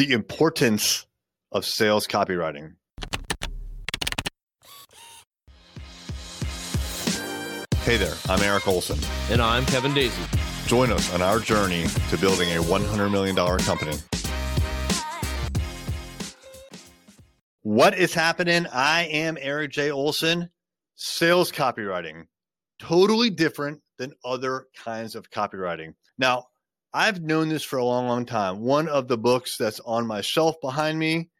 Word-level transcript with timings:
the 0.00 0.14
importance 0.14 1.06
of 1.52 1.62
sales 1.62 2.06
copywriting. 2.06 2.72
Hey 7.82 7.98
there, 7.98 8.14
I'm 8.30 8.40
Erik 8.40 8.66
Olson. 8.66 8.98
And 9.30 9.42
I'm 9.42 9.66
Kevin 9.66 9.92
Daisy. 9.92 10.22
Join 10.64 10.90
us 10.90 11.12
on 11.12 11.20
our 11.20 11.38
journey 11.38 11.84
to 12.08 12.16
building 12.16 12.48
a 12.48 12.62
$100 12.62 13.10
million 13.10 13.36
company. 13.58 13.94
What 17.60 17.98
is 17.98 18.14
happening? 18.14 18.66
I 18.72 19.02
am 19.02 19.36
Erik 19.38 19.70
J. 19.70 19.90
Olson. 19.90 20.48
Sales 20.94 21.52
copywriting, 21.52 22.24
totally 22.78 23.28
different 23.28 23.82
than 23.98 24.14
other 24.24 24.68
kinds 24.82 25.14
of 25.14 25.30
copywriting. 25.30 25.92
Now, 26.16 26.46
I've 26.92 27.22
known 27.22 27.48
this 27.48 27.62
for 27.62 27.78
a 27.78 27.84
long, 27.84 28.08
long 28.08 28.26
time. 28.26 28.60
One 28.60 28.88
of 28.88 29.06
the 29.06 29.18
books 29.18 29.56
that's 29.56 29.80
on 29.80 30.06
my 30.06 30.22
shelf 30.22 30.56
behind 30.60 30.98
me 30.98 31.30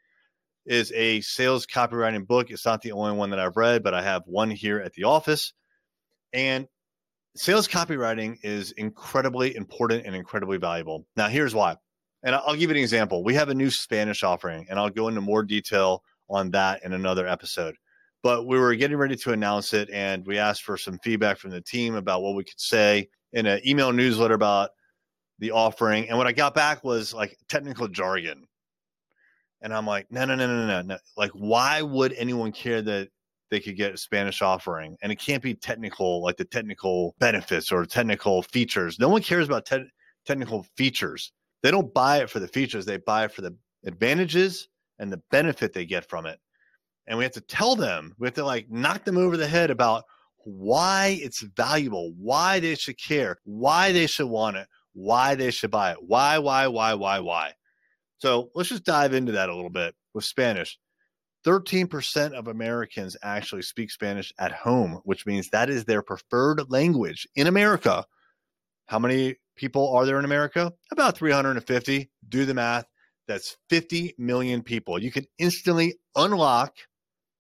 is 0.65 0.93
a 0.93 1.21
sales 1.23 1.67
copywriting 1.67 2.27
book. 2.27 2.51
It's 2.51 2.65
not 2.65 2.83
the 2.83 2.93
only 2.93 3.17
one 3.17 3.31
that 3.31 3.41
I've 3.41 3.57
read, 3.57 3.83
but 3.83 3.93
I 3.93 4.03
have 4.03 4.23
one 4.27 4.51
here 4.51 4.79
at 4.79 4.93
the 4.93 5.05
office. 5.05 5.53
And 6.33 6.69
sales 7.35 7.67
copywriting 7.67 8.37
is 8.45 8.71
incredibly 8.73 9.57
important 9.57 10.07
and 10.07 10.15
incredibly 10.15 10.59
valuable. 10.59 11.07
Now, 11.17 11.29
here's 11.29 11.55
why. 11.55 11.77
And 12.23 12.35
I'll 12.35 12.55
give 12.55 12.71
you 12.71 12.77
an 12.77 12.83
example. 12.83 13.25
We 13.25 13.35
have 13.35 13.49
a 13.49 13.55
new 13.55 13.71
Spanish 13.71 14.23
offering, 14.23 14.67
and 14.71 14.79
I'll 14.79 14.91
go 14.91 15.09
into 15.09 15.21
more 15.21 15.43
detail 15.43 16.05
on 16.29 16.53
that 16.53 16.85
in 16.85 16.93
another 16.93 17.27
episode. 17.27 17.75
But 18.23 18.47
we 18.47 18.59
were 18.59 18.75
getting 18.77 18.99
ready 18.99 19.17
to 19.17 19.33
announce 19.33 19.73
it, 19.73 19.89
and 19.91 20.25
we 20.27 20.39
asked 20.39 20.63
for 20.63 20.77
some 20.77 20.99
feedback 21.03 21.39
from 21.39 21.51
the 21.51 21.63
team 21.63 21.97
about 21.97 22.23
what 22.23 22.37
we 22.37 22.45
could 22.45 22.61
say 22.61 23.09
in 23.33 23.47
an 23.47 23.61
email 23.67 23.93
newsletter 23.93 24.35
about 24.35 24.71
the 25.41 25.51
offering. 25.51 26.09
And 26.09 26.17
what 26.17 26.27
I 26.27 26.33
got 26.33 26.55
back 26.55 26.85
was 26.85 27.13
like 27.13 27.37
technical 27.49 27.89
jargon. 27.89 28.47
And 29.63 29.75
I'm 29.75 29.87
like, 29.87 30.07
no, 30.11 30.25
no, 30.25 30.37
no, 30.37 30.47
no, 30.47 30.67
no, 30.67 30.83
no. 30.83 30.99
Like, 31.17 31.33
why 31.33 31.83
would 31.83 32.13
anyone 32.15 32.53
care 32.53 32.81
that 32.83 33.09
they 33.51 33.61
could 33.61 33.77
get 33.77 33.93
a 33.93 33.97
Spanish 33.97 34.41
offering? 34.41 34.97
And 35.03 35.11
it 35.11 35.17
can't 35.17 35.43
be 35.43 35.55
technical, 35.55 36.23
like 36.23 36.37
the 36.37 36.45
technical 36.45 37.15
benefits 37.19 37.73
or 37.73 37.85
technical 37.85 38.43
features. 38.43 38.99
No 38.99 39.09
one 39.09 39.23
cares 39.23 39.47
about 39.47 39.67
te- 39.67 39.91
technical 40.25 40.65
features. 40.77 41.33
They 41.63 41.71
don't 41.71 41.93
buy 41.93 42.19
it 42.19 42.31
for 42.31 42.39
the 42.39 42.49
features, 42.49 42.87
they 42.87 42.99
buy 42.99 43.25
it 43.25 43.33
for 43.33 43.43
the 43.43 43.55
advantages 43.85 44.69
and 44.99 45.13
the 45.13 45.21
benefit 45.31 45.73
they 45.73 45.85
get 45.85 46.09
from 46.09 46.27
it. 46.27 46.39
And 47.07 47.19
we 47.19 47.25
have 47.25 47.33
to 47.33 47.41
tell 47.41 47.77
them, 47.77 48.15
we 48.19 48.27
have 48.27 48.35
to 48.35 48.45
like 48.45 48.71
knock 48.71 49.05
them 49.05 49.19
over 49.19 49.37
the 49.37 49.47
head 49.47 49.71
about 49.71 50.05
why 50.45 51.19
it's 51.21 51.43
valuable, 51.43 52.13
why 52.19 52.61
they 52.61 52.75
should 52.75 52.99
care, 52.99 53.37
why 53.45 53.93
they 53.93 54.07
should 54.07 54.29
want 54.29 54.57
it, 54.57 54.69
why 54.93 55.35
they 55.35 55.51
should 55.51 55.71
buy 55.71 55.93
it. 55.93 55.99
Why, 56.01 56.39
why, 56.39 56.67
why, 56.69 56.95
why, 56.95 57.21
why? 57.21 57.53
So 58.19 58.51
let's 58.55 58.69
just 58.69 58.85
dive 58.85 59.15
into 59.15 59.33
that 59.33 59.49
a 59.49 59.55
little 59.55 59.71
bit 59.71 59.95
with 60.15 60.25
Spanish. 60.25 60.79
13% 61.47 62.33
of 62.33 62.49
Americans 62.49 63.17
actually 63.23 63.63
speak 63.63 63.91
Spanish 63.91 64.33
at 64.39 64.53
home, 64.53 65.01
which 65.05 65.27
means 65.27 65.49
that 65.49 65.71
is 65.71 65.85
their 65.85 66.03
preferred 66.03 66.71
language 66.71 67.27
in 67.35 67.47
America. 67.47 68.05
How 68.87 68.99
many 68.99 69.37
people 69.57 69.95
are 69.97 70.05
there 70.05 70.19
in 70.19 70.25
America? 70.25 70.73
About 70.93 71.17
350. 71.17 72.11
Do 72.29 72.45
the 72.45 72.55
math. 72.55 72.85
That's 73.27 73.57
50 73.71 74.17
million 74.19 74.63
people. 74.63 75.01
You 75.03 75.11
can 75.11 75.25
instantly 75.39 75.95
unlock 76.17 76.75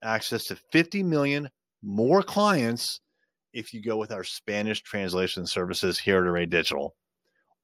access 0.02 0.44
to 0.44 0.56
50 0.72 1.02
million 1.02 1.50
more 1.82 2.22
clients 2.22 3.00
if 3.52 3.74
you 3.74 3.82
go 3.82 3.96
with 3.96 4.12
our 4.12 4.24
Spanish 4.24 4.80
translation 4.82 5.46
services 5.46 5.98
here 5.98 6.18
at 6.18 6.26
Array 6.26 6.46
Digital. 6.46 6.94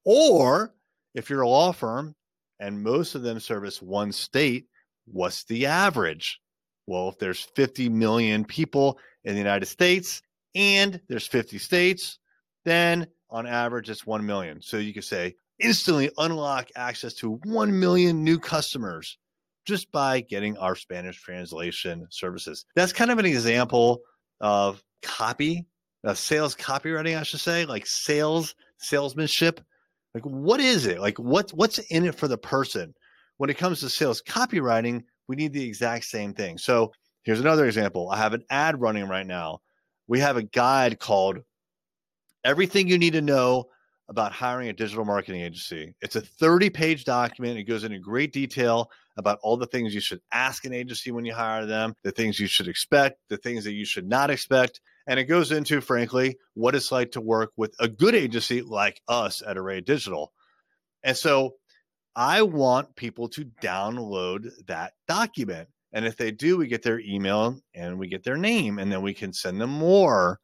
Or 0.07 0.73
if 1.15 1.29
you're 1.29 1.43
a 1.43 1.49
law 1.49 1.73
firm 1.73 2.15
and 2.61 2.83
most 2.83 3.15
of 3.15 3.23
them 3.23 3.41
service 3.41 3.83
one 3.83 4.13
state, 4.13 4.67
what's 5.07 5.45
the 5.45 5.67
average? 5.67 6.41
Well, 6.87 7.09
if 7.09 7.19
there's 7.19 7.49
50 7.57 7.89
million 7.89 8.45
people 8.45 8.99
in 9.25 9.35
the 9.35 9.41
United 9.41 9.67
States 9.67 10.23
and 10.55 11.01
there's 11.09 11.27
50 11.27 11.59
states, 11.59 12.21
then 12.65 13.09
on 13.29 13.47
average 13.47 13.91
it's 13.91 14.07
1 14.07 14.25
million. 14.25 14.63
So 14.63 14.77
you 14.77 14.95
could 14.95 15.05
say 15.05 15.35
instantly 15.59 16.11
unlock 16.19 16.69
access 16.77 17.15
to 17.15 17.41
1 17.43 17.79
million 17.79 18.23
new 18.23 18.39
customers 18.39 19.19
just 19.67 19.91
by 19.91 20.21
getting 20.21 20.57
our 20.59 20.77
Spanish 20.77 21.21
translation 21.21 22.07
services. 22.11 22.65
That's 22.77 22.93
kind 22.93 23.11
of 23.11 23.19
an 23.19 23.27
example 23.27 24.03
of 24.41 24.85
copy, 25.03 25.67
sales 26.15 26.55
copywriting, 26.55 27.19
I 27.19 27.25
should 27.25 27.41
say, 27.41 27.67
like 27.67 27.87
sales, 27.87 28.55
salesmanship 28.79 29.61
like, 30.17 30.25
what 30.25 30.61
is 30.61 30.87
it? 30.87 30.99
Like, 30.99 31.19
what's 31.19 31.53
what's 31.53 31.79
in 31.79 32.07
it 32.07 32.15
for 32.15 32.27
the 32.27 32.39
person? 32.39 32.95
When 33.37 33.51
it 33.51 33.59
comes 33.59 33.81
to 33.81 33.91
sales 33.91 34.23
copywriting, 34.27 35.03
we 35.29 35.37
need 35.37 35.53
the 35.53 35.63
exact 35.63 36.07
same 36.07 36.33
thing. 36.33 36.57
So 36.57 36.91
here's 37.25 37.41
another 37.41 37.67
example. 37.67 38.09
I 38.11 38.17
have 38.17 38.33
an 38.33 38.43
ad 38.49 38.81
running 38.81 39.07
right 39.09 39.27
now. 39.27 39.59
We 40.09 40.19
have 40.21 40.39
a 40.39 40.43
guide 40.43 40.99
called 41.01 41.41
Everything 42.45 42.89
You 42.89 42.97
Need 42.97 43.13
to 43.13 43.21
Know 43.21 43.67
About 44.09 44.33
Hiring 44.33 44.71
a 44.71 44.73
Digital 44.73 45.05
Marketing 45.05 45.43
Agency. 45.43 45.95
It's 46.01 46.17
a 46.17 46.23
30 46.23 46.71
page 46.71 47.05
document. 47.05 47.59
It 47.59 47.65
goes 47.65 47.85
into 47.85 47.99
great 47.99 48.33
detail 48.33 48.91
about 49.17 49.39
all 49.43 49.57
the 49.57 49.67
things 49.67 49.95
you 49.95 50.01
should 50.01 50.21
ask 50.33 50.65
an 50.65 50.73
agency 50.73 51.11
when 51.11 51.25
you 51.25 51.35
hire 51.35 51.67
them, 51.67 51.95
the 52.03 52.11
things 52.11 52.39
you 52.39 52.47
should 52.47 52.69
expect, 52.69 53.19
the 53.29 53.37
things 53.37 53.65
that 53.65 53.73
you 53.73 53.85
should 53.85 54.09
not 54.09 54.31
expect. 54.31 54.81
And 55.07 55.21
it 55.21 55.25
goes 55.25 55.53
into, 55.53 55.81
frankly, 55.81 56.37
what 56.55 56.75
it's 56.75 56.93
like 56.93 57.13
to 57.13 57.21
work 57.21 57.53
with 57.57 57.75
a 57.79 57.89
good 57.89 58.15
agency 58.15 58.63
like 58.63 59.01
us 59.09 59.43
at 59.47 59.57
Array 59.57 59.81
Digital. 59.81 60.33
And 61.03 61.17
so 61.17 61.55
I 62.15 62.43
want 62.43 62.97
people 62.97 63.29
to 63.31 63.45
download 63.63 64.51
that 64.67 64.95
document. 65.07 65.69
And 65.93 66.05
if 66.05 66.17
they 66.17 66.31
do, 66.31 66.57
we 66.57 66.67
get 66.67 66.83
their 66.83 67.01
email 67.01 67.61
and 67.75 67.99
we 67.99 68.09
get 68.09 68.25
their 68.25 68.37
name, 68.37 68.79
and 68.79 68.91
then 68.91 69.03
we 69.03 69.15
can 69.15 69.33
send 69.33 69.61
them 69.61 69.71
more 69.71 70.41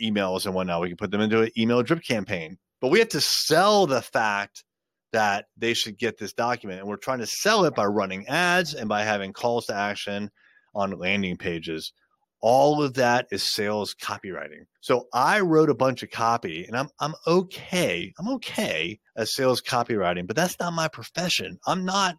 emails 0.00 0.46
and 0.46 0.54
whatnot. 0.54 0.80
We 0.80 0.88
can 0.88 0.96
put 0.96 1.10
them 1.10 1.20
into 1.20 1.42
an 1.42 1.50
email 1.58 1.82
drip 1.82 2.02
campaign. 2.02 2.58
But 2.80 2.88
we 2.88 3.00
have 3.00 3.08
to 3.10 3.20
sell 3.20 3.86
the 3.86 4.00
fact 4.00 4.64
that 5.12 5.46
they 5.56 5.74
should 5.74 5.98
get 5.98 6.18
this 6.18 6.32
document. 6.32 6.80
And 6.80 6.88
we're 6.88 6.96
trying 6.96 7.20
to 7.20 7.26
sell 7.26 7.64
it 7.64 7.74
by 7.74 7.86
running 7.86 8.26
ads 8.28 8.74
and 8.74 8.88
by 8.88 9.02
having 9.02 9.32
calls 9.32 9.66
to 9.66 9.74
action 9.74 10.30
on 10.74 10.98
landing 10.98 11.36
pages 11.36 11.92
all 12.40 12.82
of 12.82 12.94
that 12.94 13.26
is 13.30 13.42
sales 13.42 13.94
copywriting. 13.94 14.66
So 14.80 15.08
I 15.12 15.40
wrote 15.40 15.70
a 15.70 15.74
bunch 15.74 16.02
of 16.02 16.10
copy 16.10 16.64
and 16.64 16.76
I'm 16.76 16.88
I'm 17.00 17.14
okay. 17.26 18.12
I'm 18.18 18.28
okay 18.34 19.00
as 19.16 19.34
sales 19.34 19.60
copywriting, 19.60 20.26
but 20.26 20.36
that's 20.36 20.58
not 20.60 20.72
my 20.72 20.88
profession. 20.88 21.58
I'm 21.66 21.84
not 21.84 22.16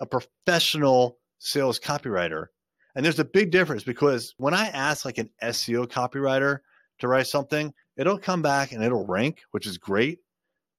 a 0.00 0.06
professional 0.06 1.18
sales 1.38 1.80
copywriter. 1.80 2.46
And 2.94 3.04
there's 3.04 3.18
a 3.18 3.24
big 3.24 3.50
difference 3.50 3.82
because 3.82 4.34
when 4.38 4.54
I 4.54 4.68
ask 4.68 5.04
like 5.04 5.18
an 5.18 5.30
SEO 5.42 5.86
copywriter 5.86 6.60
to 7.00 7.08
write 7.08 7.26
something, 7.26 7.74
it'll 7.96 8.18
come 8.18 8.42
back 8.42 8.72
and 8.72 8.82
it'll 8.82 9.06
rank, 9.06 9.40
which 9.50 9.66
is 9.66 9.78
great, 9.78 10.20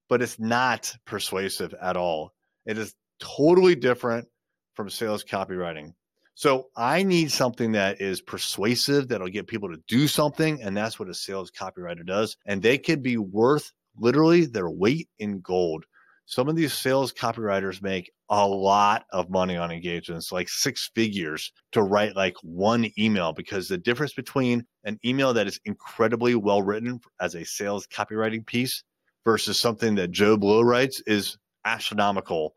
but 0.08 0.22
it's 0.22 0.38
not 0.38 0.94
persuasive 1.04 1.74
at 1.80 1.96
all. 1.96 2.32
It 2.66 2.78
is 2.78 2.94
totally 3.20 3.74
different 3.74 4.28
from 4.74 4.90
sales 4.90 5.24
copywriting. 5.24 5.92
So 6.34 6.68
I 6.76 7.02
need 7.02 7.32
something 7.32 7.72
that 7.72 8.00
is 8.00 8.20
persuasive, 8.20 9.08
that'll 9.08 9.28
get 9.28 9.48
people 9.48 9.70
to 9.70 9.82
do 9.88 10.06
something. 10.06 10.62
And 10.62 10.76
that's 10.76 10.98
what 10.98 11.08
a 11.08 11.14
sales 11.14 11.50
copywriter 11.50 12.06
does. 12.06 12.36
And 12.46 12.62
they 12.62 12.78
can 12.78 13.02
be 13.02 13.16
worth 13.16 13.72
literally 13.98 14.46
their 14.46 14.70
weight 14.70 15.08
in 15.18 15.40
gold. 15.40 15.84
Some 16.26 16.48
of 16.48 16.54
these 16.54 16.74
sales 16.74 17.12
copywriters 17.12 17.82
make 17.82 18.12
a 18.28 18.46
lot 18.46 19.06
of 19.12 19.30
money 19.30 19.56
on 19.56 19.72
engagements, 19.72 20.30
like 20.30 20.48
six 20.48 20.90
figures 20.94 21.50
to 21.72 21.82
write 21.82 22.14
like 22.14 22.36
one 22.42 22.88
email, 22.98 23.32
because 23.32 23.66
the 23.66 23.78
difference 23.78 24.12
between 24.12 24.64
an 24.84 25.00
email 25.04 25.32
that 25.34 25.46
is 25.46 25.58
incredibly 25.64 26.34
well 26.34 26.62
written 26.62 27.00
as 27.20 27.34
a 27.34 27.44
sales 27.44 27.86
copywriting 27.86 28.46
piece 28.46 28.84
versus 29.24 29.58
something 29.60 29.94
that 29.96 30.10
Joe 30.10 30.36
Blow 30.36 30.62
writes 30.62 31.02
is 31.06 31.36
astronomical. 31.64 32.54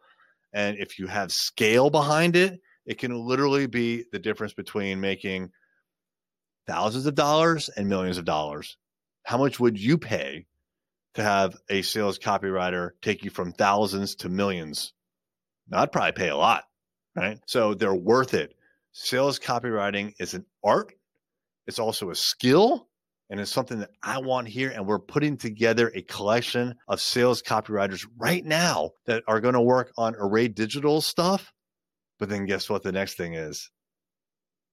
And 0.53 0.77
if 0.77 0.99
you 0.99 1.07
have 1.07 1.31
scale 1.31 1.89
behind 1.89 2.35
it, 2.35 2.59
it 2.85 2.97
can 2.97 3.15
literally 3.15 3.67
be 3.67 4.05
the 4.11 4.19
difference 4.19 4.53
between 4.53 4.99
making 4.99 5.51
thousands 6.67 7.05
of 7.05 7.15
dollars 7.15 7.69
and 7.69 7.87
millions 7.87 8.17
of 8.17 8.25
dollars. 8.25 8.77
How 9.23 9.37
much 9.37 9.59
would 9.59 9.79
you 9.79 9.97
pay 9.97 10.45
to 11.13 11.23
have 11.23 11.55
a 11.69 11.81
sales 11.81 12.17
copywriter 12.17 12.91
take 13.01 13.23
you 13.23 13.29
from 13.29 13.51
thousands 13.51 14.15
to 14.15 14.29
millions? 14.29 14.93
I'd 15.71 15.91
probably 15.91 16.13
pay 16.13 16.29
a 16.29 16.37
lot, 16.37 16.63
right? 17.15 17.39
So 17.47 17.73
they're 17.73 17.93
worth 17.93 18.33
it. 18.33 18.55
Sales 18.93 19.39
copywriting 19.39 20.13
is 20.19 20.33
an 20.33 20.45
art, 20.63 20.93
it's 21.67 21.79
also 21.79 22.09
a 22.09 22.15
skill, 22.15 22.89
and 23.31 23.39
it's 23.39 23.51
something 23.51 23.79
that 23.79 23.89
I 24.03 24.19
want 24.19 24.47
here. 24.47 24.69
And 24.69 24.85
we're 24.85 24.99
putting 24.99 25.37
together 25.37 25.91
a 25.95 26.03
collection 26.03 26.75
of 26.87 27.01
sales 27.01 27.41
copywriters 27.41 28.05
right 28.17 28.45
now 28.45 28.91
that 29.07 29.23
are 29.27 29.41
going 29.41 29.55
to 29.55 29.61
work 29.61 29.91
on 29.97 30.15
Array 30.19 30.47
Digital 30.47 31.01
stuff 31.01 31.51
but 32.21 32.29
then 32.29 32.45
guess 32.45 32.69
what 32.69 32.83
the 32.83 32.91
next 32.91 33.17
thing 33.17 33.33
is? 33.33 33.71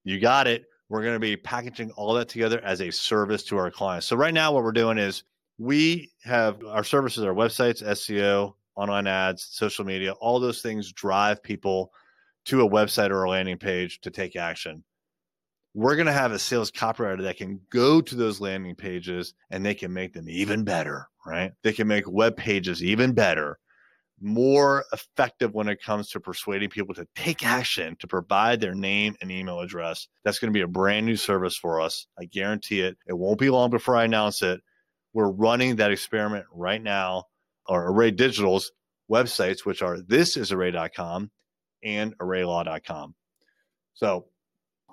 You 0.05 0.21
got 0.21 0.47
it. 0.47 0.67
We're 0.91 1.01
going 1.03 1.15
to 1.15 1.19
be 1.19 1.35
packaging 1.35 1.91
all 1.93 2.13
that 2.13 2.29
together 2.29 2.61
as 2.63 2.83
a 2.83 2.91
service 2.91 3.43
to 3.45 3.57
our 3.57 3.71
clients. 3.71 4.07
So 4.07 4.17
right 4.17 4.35
now 4.35 4.53
what 4.53 4.65
we're 4.65 4.73
doing 4.73 4.99
is 4.99 5.25
we 5.57 6.13
have 6.25 6.63
our 6.67 6.85
services, 6.85 7.25
our 7.25 7.33
websites, 7.33 7.83
SEO, 7.83 8.53
online 8.77 9.07
ads, 9.07 9.49
social 9.51 9.87
media, 9.87 10.13
all 10.13 10.39
those 10.39 10.61
things 10.61 10.93
drive 10.93 11.43
people 11.43 11.91
to 12.45 12.61
a 12.61 12.69
website 12.69 13.09
or 13.09 13.25
a 13.25 13.31
landing 13.31 13.57
page 13.57 14.03
to 14.03 14.11
take 14.11 14.37
action. 14.37 14.85
We're 15.79 15.95
going 15.95 16.07
to 16.07 16.13
have 16.13 16.33
a 16.33 16.41
sales 16.41 16.73
copywriter 16.73 17.23
that 17.23 17.37
can 17.37 17.61
go 17.71 18.01
to 18.01 18.15
those 18.17 18.41
landing 18.41 18.75
pages 18.75 19.33
and 19.49 19.65
they 19.65 19.77
can 19.77 19.93
make 19.93 20.13
them 20.13 20.29
even 20.29 20.65
better, 20.65 21.09
right? 21.25 21.53
They 21.63 21.73
can 21.73 21.87
make 21.87 22.11
web 22.11 22.37
pages 22.37 22.83
even 22.83 23.13
better, 23.13 23.61
more 24.21 24.87
effective 24.93 25.55
when 25.55 25.69
it 25.69 25.81
comes 25.81 26.09
to 26.09 26.19
persuading 26.19 26.71
people 26.71 26.97
to 26.97 27.07
take 27.15 27.47
action, 27.47 27.95
to 28.01 28.09
provide 28.09 28.61
their 28.61 28.75
name 28.75 29.15
and 29.21 29.31
email 29.31 29.61
address. 29.61 30.09
That's 30.25 30.41
going 30.41 30.53
to 30.53 30.59
be 30.59 30.63
a 30.63 30.67
brand 30.67 31.07
new 31.07 31.15
service 31.15 31.57
for 31.57 31.81
us. 31.81 32.09
I 32.19 32.25
guarantee 32.25 32.81
it. 32.81 32.97
It 33.07 33.17
won't 33.17 33.39
be 33.39 33.49
long 33.49 33.71
before 33.71 33.95
I 33.95 34.03
announce 34.03 34.43
it. 34.43 34.61
We're 35.13 35.31
running 35.31 35.77
that 35.77 35.93
experiment 35.93 36.47
right 36.53 36.83
now, 36.83 37.27
or 37.69 37.89
Array 37.89 38.11
Digital's 38.11 38.73
websites, 39.09 39.65
which 39.65 39.81
are 39.83 39.99
thisisarray.com 39.99 41.31
and 41.85 42.19
arraylaw.com. 42.19 43.15
So 43.95 44.27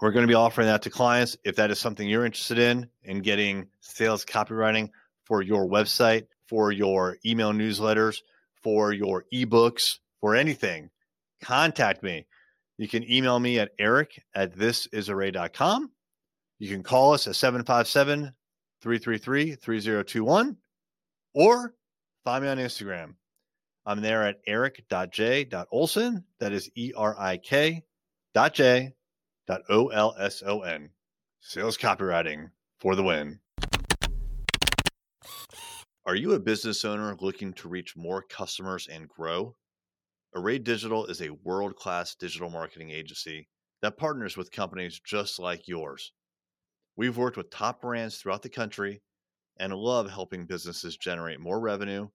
we're 0.01 0.12
going 0.12 0.24
to 0.24 0.31
be 0.31 0.36
offering 0.36 0.68
that 0.68 0.81
to 0.83 0.89
clients. 0.89 1.38
If 1.44 1.56
that 1.56 1.71
is 1.71 1.80
something 1.80 2.07
you're 2.07 2.25
interested 2.25 2.59
in, 2.59 2.89
in 3.03 3.21
getting 3.21 3.68
sales 3.80 4.25
copywriting 4.25 4.89
for 5.24 5.42
your 5.42 5.68
website, 5.68 6.27
for 6.47 6.71
your 6.71 7.18
email 7.25 7.53
newsletters, 7.53 8.18
for 8.62 8.92
your 8.92 9.25
ebooks, 9.33 10.00
for 10.19 10.36
anything, 10.36 10.89
contact 11.42 12.03
me. 12.03 12.25
You 12.77 12.88
can 12.88 13.09
email 13.09 13.39
me 13.39 13.59
at 13.59 13.71
erik 13.80 14.21
at 14.36 14.56
thisisarray.com. 14.56 15.92
You 16.59 16.69
can 16.69 16.83
call 16.83 17.13
us 17.13 17.27
at 17.27 17.36
757 17.36 18.33
333 18.81 19.56
3021 19.56 20.57
or 21.33 21.74
find 22.24 22.44
me 22.44 22.50
on 22.50 22.57
Instagram. 22.57 23.13
I'm 23.86 24.01
there 24.01 24.24
at 24.24 24.39
erik.j.olson. 24.48 26.24
That 26.39 26.51
is 26.51 26.69
E 26.75 26.91
R 26.95 27.15
I 27.18 27.38
K 27.38 27.83
dot 28.33 28.53
J 28.53 28.94
dot 29.47 29.62
O 29.69 29.88
L 29.88 30.15
S 30.19 30.44
O 30.45 30.62
N. 30.62 30.89
Sales 31.39 31.77
copywriting 31.77 32.50
for 32.80 32.95
the 32.95 33.03
win. 33.03 33.39
Are 36.06 36.15
you 36.15 36.33
a 36.33 36.39
business 36.39 36.86
owner 36.86 37.15
looking 37.19 37.53
to 37.53 37.68
reach 37.68 37.95
more 37.95 38.24
customers 38.24 38.88
and 38.88 39.07
grow? 39.07 39.56
Array 40.36 40.59
Digital 40.59 41.06
is 41.06 41.21
a 41.21 41.31
world 41.44 41.75
class 41.75 42.15
digital 42.15 42.50
marketing 42.50 42.92
agency 42.92 43.47
that 43.81 43.97
partners 43.97 44.36
with 44.38 44.51
companies 44.51 45.00
just 45.06 45.39
like 45.39 45.68
yours. 45.68 46.12
We've 46.95 47.18
worked 47.18 47.38
with 47.38 47.50
top 47.50 47.81
brands 47.81 48.18
throughout 48.18 48.41
the 48.41 48.50
country 48.50 49.01
and 49.57 49.74
love 49.74 50.09
helping 50.09 50.45
businesses 50.45 50.98
generate 50.98 51.39
more 51.39 51.59
revenue, 51.59 52.07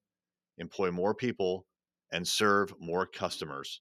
employ 0.59 0.91
more 0.91 1.15
people, 1.15 1.67
and 2.13 2.27
serve 2.27 2.75
more 2.79 3.07
customers. 3.07 3.81